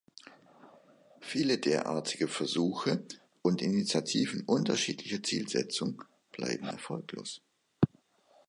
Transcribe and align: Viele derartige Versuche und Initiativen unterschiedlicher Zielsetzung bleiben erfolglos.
Viele 1.19 1.59
derartige 1.59 2.27
Versuche 2.27 3.05
und 3.43 3.61
Initiativen 3.61 4.41
unterschiedlicher 4.47 5.21
Zielsetzung 5.21 6.03
bleiben 6.31 6.65
erfolglos. 6.65 7.43